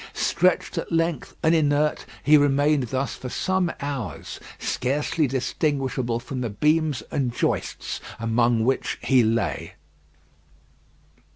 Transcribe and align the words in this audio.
Stretched 0.15 0.79
at 0.79 0.91
length 0.91 1.35
and 1.43 1.53
inert, 1.53 2.07
he 2.23 2.35
remained 2.35 2.85
thus 2.87 3.13
for 3.15 3.29
some 3.29 3.71
hours, 3.79 4.39
scarcely 4.57 5.27
distinguishable 5.27 6.19
from 6.19 6.41
the 6.41 6.49
beams 6.49 7.03
and 7.11 7.31
joists 7.31 8.01
among 8.19 8.63
which 8.65 8.97
he 9.03 9.21
lay. 9.23 9.75